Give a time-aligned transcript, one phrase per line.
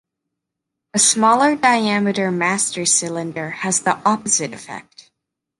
[0.95, 5.11] A smaller diameter master cylinder has the opposite effect.